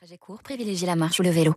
[0.00, 1.54] Trajet court, privilégiez la marche ou le vélo.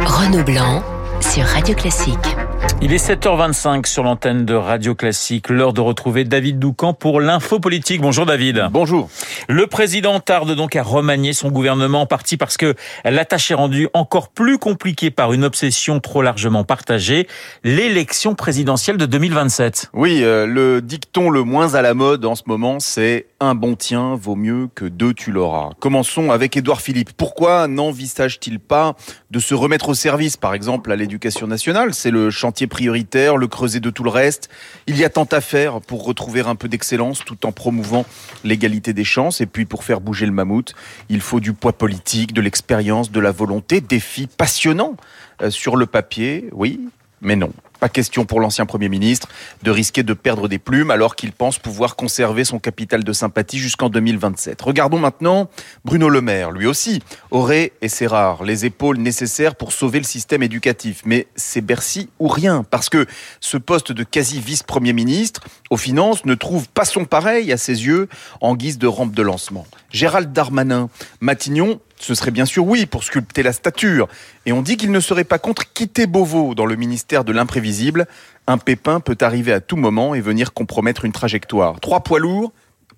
[0.00, 0.82] Renaud Blanc
[1.20, 2.36] sur Radio Classique.
[2.80, 5.48] Il est 7h25 sur l'antenne de Radio Classique.
[5.48, 8.00] L'heure de retrouver David Doucan pour l'info politique.
[8.00, 8.68] Bonjour David.
[8.70, 9.10] Bonjour.
[9.48, 13.54] Le président tarde donc à remanier son gouvernement en partie parce que la tâche est
[13.54, 17.26] rendue encore plus compliquée par une obsession trop largement partagée,
[17.64, 19.90] l'élection présidentielle de 2027.
[19.94, 23.74] Oui, euh, le dicton le moins à la mode en ce moment, c'est un bon
[23.74, 25.70] tien vaut mieux que deux tu l'auras.
[25.80, 27.10] Commençons avec Édouard Philippe.
[27.16, 28.94] Pourquoi n'envisage-t-il pas
[29.30, 33.46] de se remettre au service, par exemple, à l'éducation nationale C'est le chantier prioritaire, le
[33.46, 34.48] creuset de tout le reste.
[34.86, 38.04] Il y a tant à faire pour retrouver un peu d'excellence tout en promouvant
[38.44, 39.40] l'égalité des chances.
[39.40, 40.74] Et puis pour faire bouger le mammouth,
[41.08, 44.96] il faut du poids politique, de l'expérience, de la volonté, défi passionnants
[45.42, 46.80] euh, sur le papier, oui,
[47.20, 47.52] mais non.
[47.80, 49.28] Pas question pour l'ancien Premier ministre
[49.62, 53.58] de risquer de perdre des plumes alors qu'il pense pouvoir conserver son capital de sympathie
[53.58, 54.60] jusqu'en 2027.
[54.62, 55.48] Regardons maintenant
[55.84, 56.50] Bruno Le Maire.
[56.50, 61.02] Lui aussi aurait, et c'est rare, les épaules nécessaires pour sauver le système éducatif.
[61.04, 62.64] Mais c'est Bercy ou rien.
[62.68, 63.06] Parce que
[63.40, 67.86] ce poste de quasi vice-premier ministre aux finances ne trouve pas son pareil à ses
[67.86, 68.08] yeux
[68.40, 69.66] en guise de rampe de lancement.
[69.90, 70.90] Gérald Darmanin,
[71.20, 74.08] Matignon ce serait bien sûr oui pour sculpter la stature.
[74.46, 78.06] Et on dit qu'il ne serait pas contre quitter Beauvau dans le ministère de l'imprévisible.
[78.46, 81.80] Un pépin peut arriver à tout moment et venir compromettre une trajectoire.
[81.80, 82.52] Trois poids lourds,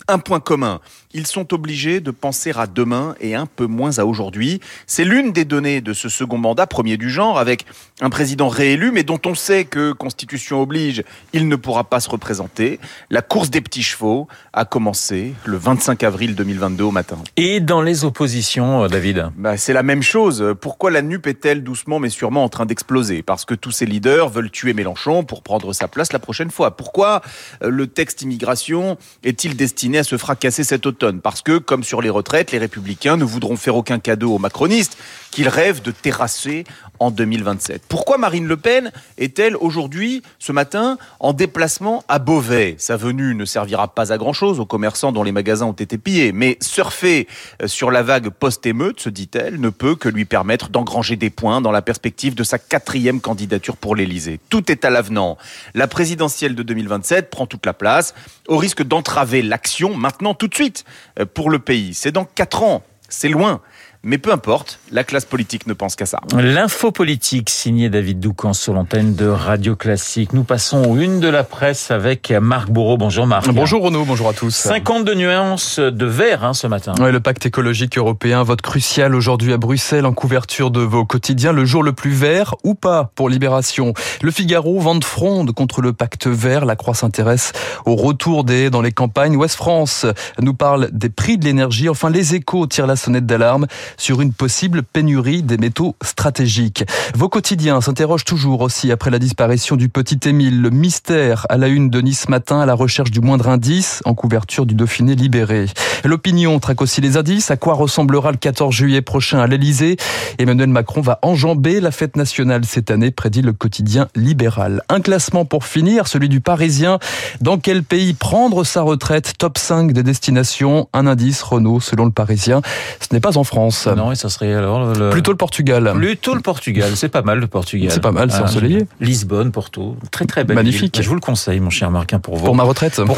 [0.08, 0.80] un point commun.
[1.12, 4.60] Ils sont obligés de penser à demain et un peu moins à aujourd'hui.
[4.86, 7.66] C'est l'une des données de ce second mandat, premier du genre, avec
[8.00, 12.08] un président réélu, mais dont on sait que, Constitution oblige, il ne pourra pas se
[12.08, 12.78] représenter.
[13.10, 17.18] La course des petits chevaux a commencé le 25 avril 2022 au matin.
[17.36, 20.54] Et dans les oppositions, euh, David bah, C'est la même chose.
[20.60, 23.22] Pourquoi la NUP est-elle doucement mais sûrement en train d'exploser?
[23.22, 26.76] Parce que tous ces leaders veulent tuer Mélenchon pour prendre sa place la prochaine fois.
[26.76, 27.22] Pourquoi
[27.62, 31.20] euh, le texte immigration est-il destiné à se fracasser cet automne.
[31.20, 34.96] Parce que, comme sur les retraites, les républicains ne voudront faire aucun cadeau aux macronistes
[35.30, 36.64] qu'ils rêvent de terrasser
[36.98, 37.82] en 2027.
[37.88, 42.74] Pourquoi Marine Le Pen est-elle aujourd'hui, ce matin, en déplacement à Beauvais?
[42.78, 46.32] Sa venue ne servira pas à grand-chose aux commerçants dont les magasins ont été pillés,
[46.32, 47.26] mais surfer
[47.62, 51.60] euh, sur la vague post-émeute, se dit-elle, ne peut que lui permettre d'engranger des points
[51.60, 54.40] dans la perspective de sa quatrième candidature pour l'Élysée.
[54.50, 55.38] Tout est à l'avenant.
[55.74, 58.14] La présidentielle de 2027 prend toute la place,
[58.46, 60.84] au risque d'entraver l'action maintenant tout de suite
[61.18, 61.94] euh, pour le pays.
[61.94, 63.62] C'est dans quatre ans, c'est loin.
[64.02, 66.20] Mais peu importe, la classe politique ne pense qu'à ça.
[66.34, 70.32] L'info politique, signé David Doucan sur l'antenne de Radio Classique.
[70.32, 72.96] Nous passons aux une de la presse avec Marc Bourreau.
[72.96, 73.50] Bonjour Marc.
[73.50, 74.54] Bonjour Renaud, bonjour à tous.
[74.54, 76.94] 52 nuances de vert hein, ce matin.
[76.98, 81.52] Ouais, le pacte écologique européen, vote crucial aujourd'hui à Bruxelles en couverture de vos quotidiens.
[81.52, 83.92] Le jour le plus vert ou pas pour Libération?
[84.22, 86.64] Le Figaro vente fronde contre le pacte vert.
[86.64, 87.52] La Croix s'intéresse
[87.84, 89.36] au retour des dans les campagnes.
[89.36, 90.06] Ouest France
[90.40, 91.90] nous parle des prix de l'énergie.
[91.90, 96.84] Enfin, les échos tirent la sonnette d'alarme sur une possible pénurie des métaux stratégiques.
[97.14, 100.60] Vos quotidiens s'interrogent toujours aussi après la disparition du petit Émile.
[100.60, 104.14] Le mystère à la une de Nice matin à la recherche du moindre indice en
[104.14, 105.66] couverture du Dauphiné libéré.
[106.04, 107.50] L'opinion traque aussi les indices.
[107.50, 109.96] À quoi ressemblera le 14 juillet prochain à l'Elysée
[110.38, 114.82] Emmanuel Macron va enjamber la fête nationale cette année, prédit le quotidien libéral.
[114.88, 116.98] Un classement pour finir, celui du Parisien.
[117.40, 119.34] Dans quel pays prendre sa retraite?
[119.38, 120.88] Top 5 des destinations.
[120.92, 122.62] Un indice, Renault, selon le Parisien.
[123.00, 123.79] Ce n'est pas en France.
[123.86, 125.10] Non, et ça serait alors le...
[125.10, 125.92] plutôt le Portugal.
[125.94, 126.92] Plutôt le Portugal.
[126.94, 127.90] C'est pas mal le Portugal.
[127.90, 128.86] C'est pas mal, c'est ah, ensoleillé.
[129.00, 130.56] Lisbonne, Porto, très très belle.
[130.56, 130.94] Magnifique.
[130.94, 131.04] Ville.
[131.04, 132.44] Je vous le conseille, mon cher Marquin, pour vous.
[132.44, 133.00] Pour ma retraite.
[133.10, 133.16] Pour,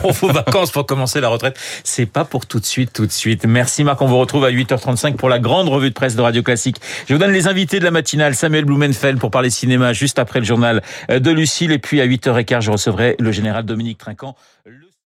[0.00, 1.58] pour vos vacances, pour commencer la retraite.
[1.84, 3.44] C'est pas pour tout de suite, tout de suite.
[3.46, 4.00] Merci Marc.
[4.02, 6.80] On vous retrouve à 8h35 pour la grande revue de presse de Radio Classique.
[7.08, 8.34] Je vous donne les invités de la matinale.
[8.34, 11.72] Samuel Blumenfeld pour parler cinéma juste après le journal de Lucille.
[11.72, 14.34] Et puis à 8h15, je recevrai le général Dominique Trinquant.